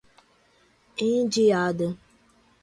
[1.09, 1.93] Indiada